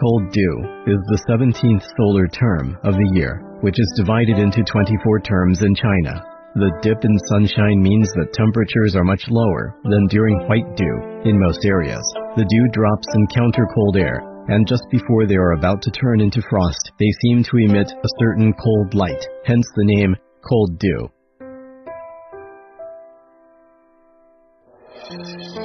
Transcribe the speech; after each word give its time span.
Cold 0.00 0.32
dew 0.32 0.64
is 0.88 0.96
the 1.12 1.20
17th 1.28 1.84
solar 2.00 2.26
term 2.26 2.72
of 2.88 2.96
the 2.96 3.10
year, 3.12 3.44
which 3.60 3.76
is 3.76 4.00
divided 4.00 4.38
into 4.38 4.64
24 4.64 5.20
terms 5.20 5.60
in 5.60 5.74
China. 5.74 6.24
The 6.56 6.72
dip 6.80 7.04
in 7.04 7.12
sunshine 7.28 7.82
means 7.82 8.08
that 8.16 8.32
temperatures 8.32 8.96
are 8.96 9.04
much 9.04 9.28
lower 9.28 9.76
than 9.84 10.08
during 10.08 10.48
white 10.48 10.72
dew 10.74 11.28
in 11.28 11.38
most 11.38 11.66
areas. 11.66 12.00
The 12.32 12.48
dew 12.48 12.64
drops 12.72 13.12
encounter 13.12 13.68
cold 13.74 13.98
air, 13.98 14.24
and 14.48 14.66
just 14.66 14.88
before 14.90 15.26
they 15.26 15.36
are 15.36 15.52
about 15.52 15.82
to 15.82 15.90
turn 15.90 16.22
into 16.22 16.40
frost, 16.48 16.92
they 16.98 17.12
seem 17.20 17.44
to 17.44 17.60
emit 17.60 17.92
a 17.92 18.14
certain 18.24 18.54
cold 18.56 18.94
light, 18.94 19.20
hence 19.44 19.68
the 19.76 19.84
name 19.84 20.16
cold 20.48 20.78
dew. 20.78 21.12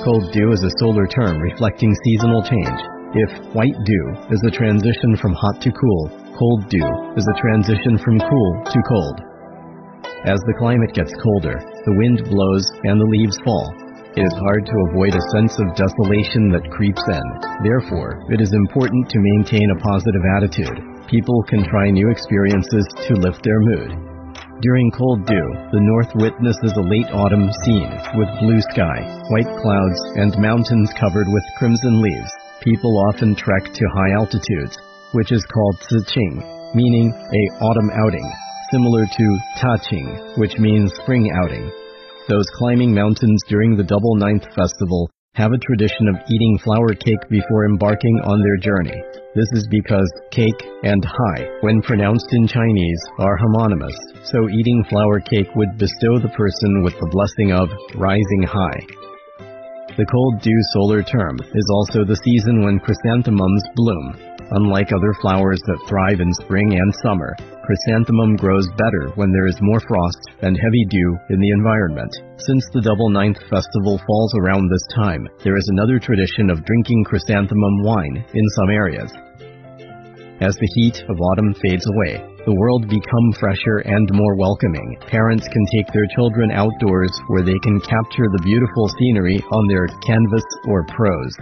Cold 0.03 0.33
dew 0.33 0.52
is 0.52 0.63
a 0.67 0.75
solar 0.83 1.07
term 1.07 1.39
reflecting 1.39 1.95
seasonal 2.03 2.43
change. 2.43 2.95
If 3.15 3.31
white 3.55 3.79
dew 3.87 4.05
is 4.27 4.43
a 4.43 4.51
transition 4.51 5.15
from 5.15 5.31
hot 5.39 5.63
to 5.63 5.71
cool, 5.71 6.11
cold 6.35 6.67
dew 6.67 6.83
is 7.15 7.23
a 7.23 7.39
transition 7.39 7.95
from 8.03 8.19
cool 8.19 8.51
to 8.67 8.79
cold. 8.91 9.17
As 10.27 10.43
the 10.43 10.59
climate 10.59 10.91
gets 10.91 11.15
colder, 11.23 11.55
the 11.55 11.95
wind 11.95 12.27
blows 12.27 12.67
and 12.83 12.99
the 12.99 13.07
leaves 13.07 13.39
fall. 13.47 13.71
It 14.20 14.27
is 14.27 14.43
hard 14.43 14.67
to 14.67 14.83
avoid 14.91 15.15
a 15.15 15.27
sense 15.31 15.55
of 15.55 15.79
desolation 15.79 16.51
that 16.51 16.67
creeps 16.75 17.07
in. 17.07 17.23
Therefore, 17.63 18.20
it 18.35 18.43
is 18.43 18.51
important 18.51 19.07
to 19.07 19.23
maintain 19.31 19.71
a 19.71 19.79
positive 19.79 20.25
attitude. 20.35 21.07
People 21.07 21.39
can 21.47 21.63
try 21.71 21.95
new 21.95 22.11
experiences 22.11 22.84
to 23.07 23.23
lift 23.23 23.39
their 23.47 23.63
mood. 23.63 23.95
During 24.59 24.91
cold 24.91 25.23
dew, 25.23 25.47
the 25.71 25.87
north 25.87 26.11
witnesses 26.20 26.75
a 26.75 26.84
late 26.84 27.07
autumn 27.15 27.47
scene 27.63 27.95
with 28.20 28.40
blue 28.43 28.59
sky, 28.75 29.07
white 29.31 29.51
clouds, 29.63 29.99
and 30.20 30.35
mountains 30.35 30.91
covered 30.99 31.31
with 31.31 31.55
crimson 31.55 32.03
leaves. 32.03 32.35
People 32.66 32.98
often 32.98 33.35
trek 33.35 33.71
to 33.71 33.85
high 33.94 34.13
altitudes, 34.18 34.76
which 35.12 35.32
is 35.32 35.46
called 35.54 35.77
Ciqing, 35.85 36.74
meaning 36.74 37.13
a 37.13 37.63
autumn 37.63 37.91
outing, 37.94 38.27
similar 38.71 39.05
to 39.05 39.40
Taqing, 39.62 40.35
which 40.40 40.58
means 40.58 40.91
spring 40.96 41.30
outing. 41.43 41.70
Those 42.27 42.49
climbing 42.55 42.91
mountains 42.91 43.40
during 43.48 43.77
the 43.77 43.84
Double 43.84 44.16
Ninth 44.16 44.46
Festival 44.55 45.12
have 45.36 45.52
a 45.52 45.60
tradition 45.60 46.08
of 46.08 46.16
eating 46.27 46.58
flour 46.63 46.96
cake 46.96 47.30
before 47.30 47.68
embarking 47.68 48.20
on 48.24 48.41
their 48.41 48.58
journey. 48.58 48.99
This 49.36 49.52
is 49.54 49.68
because 49.70 50.12
cake 50.32 50.66
and 50.82 51.05
high, 51.05 51.46
when 51.62 51.84
pronounced 51.84 52.34
in 52.34 52.48
Chinese, 52.48 53.02
are 53.20 53.38
homonymous, 53.38 53.93
so 54.24 54.49
eating 54.49 54.84
flour 54.90 55.20
cake 55.20 55.54
would 55.55 55.77
bestow 55.77 56.18
the 56.18 56.34
person 56.36 56.82
with 56.82 56.93
the 56.93 57.10
blessing 57.12 57.52
of 57.52 57.70
rising 57.93 58.41
high. 58.41 59.15
The 59.98 60.05
cold 60.12 60.41
dew 60.41 60.60
solar 60.74 61.01
term 61.01 61.40
is 61.40 61.70
also 61.71 62.04
the 62.04 62.20
season 62.20 62.65
when 62.65 62.84
chrysanthemums 62.84 63.63
bloom. 63.76 64.19
Unlike 64.52 64.91
other 64.91 65.13
flowers 65.22 65.62
that 65.68 65.88
thrive 65.88 66.19
in 66.19 66.34
spring 66.34 66.75
and 66.75 66.94
summer, 67.02 67.34
chrysanthemum 67.63 68.35
grows 68.35 68.68
better 68.75 69.16
when 69.16 69.31
there 69.31 69.47
is 69.47 69.56
more 69.62 69.79
frost 69.79 70.19
and 70.41 70.59
heavy 70.59 70.85
dew 70.90 71.18
in 71.29 71.40
the 71.40 71.50
environment. 71.50 72.12
Since 72.35 72.68
the 72.74 72.81
Double 72.81 73.09
Ninth 73.09 73.40
Festival 73.50 73.97
falls 74.06 74.35
around 74.35 74.68
this 74.68 74.84
time, 74.94 75.29
there 75.46 75.56
is 75.56 75.69
another 75.69 75.97
tradition 75.97 76.50
of 76.50 76.66
drinking 76.66 77.06
chrysanthemum 77.06 77.81
wine 77.81 78.25
in 78.34 78.50
some 78.50 78.69
areas. 78.69 79.13
As 80.41 80.57
the 80.59 80.72
heat 80.75 81.06
of 81.07 81.22
autumn 81.22 81.56
fades 81.63 81.88
away, 81.88 82.34
the 82.46 82.53
world 82.53 82.85
become 82.88 83.34
fresher 83.41 83.81
and 83.90 84.06
more 84.13 84.38
welcoming. 84.38 84.97
Parents 85.09 85.50
can 85.50 85.66
take 85.74 85.90
their 85.90 86.06
children 86.13 86.53
outdoors 86.53 87.09
where 87.28 87.41
they 87.41 87.57
can 87.66 87.81
capture 87.81 88.29
the 88.29 88.46
beautiful 88.46 88.85
scenery 89.02 89.41
on 89.41 89.66
their 89.66 89.90
canvas 90.06 90.46
or 90.69 90.85
prose. 90.94 91.34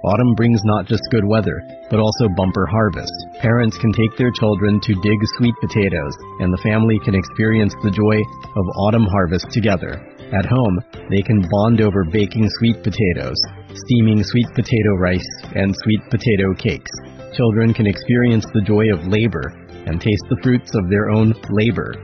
Autumn 0.00 0.32
brings 0.32 0.64
not 0.64 0.88
just 0.88 1.04
good 1.12 1.24
weather, 1.28 1.60
but 1.92 2.00
also 2.00 2.32
bumper 2.32 2.64
harvest. 2.64 3.12
Parents 3.44 3.76
can 3.76 3.92
take 3.92 4.16
their 4.16 4.32
children 4.32 4.80
to 4.80 4.96
dig 5.04 5.20
sweet 5.36 5.54
potatoes, 5.60 6.16
and 6.40 6.48
the 6.48 6.64
family 6.64 6.96
can 7.04 7.14
experience 7.14 7.76
the 7.84 7.92
joy 7.92 8.16
of 8.56 8.64
autumn 8.88 9.04
harvest 9.04 9.52
together. 9.52 10.00
At 10.32 10.48
home, 10.48 10.80
they 11.12 11.20
can 11.20 11.44
bond 11.44 11.82
over 11.84 12.08
baking 12.08 12.48
sweet 12.56 12.80
potatoes, 12.80 13.36
steaming 13.74 14.24
sweet 14.24 14.48
potato 14.56 14.96
rice, 14.96 15.28
and 15.54 15.76
sweet 15.84 16.00
potato 16.08 16.54
cakes. 16.56 16.90
Children 17.36 17.74
can 17.74 17.86
experience 17.86 18.46
the 18.54 18.64
joy 18.64 18.88
of 18.92 19.06
labor 19.06 19.52
and 19.86 20.00
taste 20.00 20.24
the 20.28 20.40
fruits 20.42 20.74
of 20.74 20.88
their 20.90 21.10
own 21.10 21.34
labor. 21.50 21.94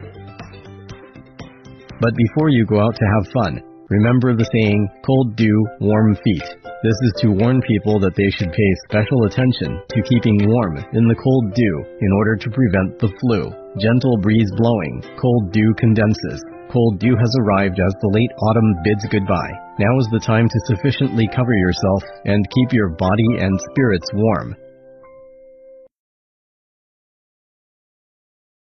But 2.01 2.15
before 2.15 2.51
you 2.51 2.67
go 2.67 2.81
out 2.81 2.95
to 2.97 3.13
have 3.17 3.33
fun, 3.33 3.63
remember 3.89 4.37
the 4.37 4.49
saying, 4.53 4.89
cold 5.05 5.37
dew, 5.37 5.67
warm 5.81 6.15
feet. 6.25 6.45
This 6.85 6.99
is 7.09 7.15
to 7.23 7.33
warn 7.33 7.63
people 7.65 7.99
that 8.01 8.15
they 8.15 8.29
should 8.31 8.53
pay 8.53 8.71
special 8.85 9.25
attention 9.25 9.81
to 9.89 10.09
keeping 10.09 10.45
warm 10.45 10.77
in 10.93 11.09
the 11.09 11.17
cold 11.17 11.55
dew 11.57 11.75
in 12.01 12.13
order 12.21 12.37
to 12.37 12.53
prevent 12.53 13.01
the 13.01 13.09
flu. 13.17 13.49
Gentle 13.81 14.21
breeze 14.21 14.53
blowing, 14.61 15.03
cold 15.17 15.53
dew 15.53 15.73
condenses. 15.81 16.45
Cold 16.69 17.01
dew 17.01 17.17
has 17.17 17.33
arrived 17.41 17.81
as 17.81 17.95
the 18.03 18.13
late 18.13 18.35
autumn 18.45 18.77
bids 18.85 19.07
goodbye. 19.09 19.55
Now 19.81 19.99
is 19.99 20.09
the 20.13 20.21
time 20.21 20.49
to 20.49 20.67
sufficiently 20.69 21.29
cover 21.33 21.55
yourself 21.57 22.03
and 22.27 22.45
keep 22.53 22.77
your 22.77 22.91
body 23.01 23.41
and 23.41 23.59
spirits 23.73 24.11
warm. 24.13 24.55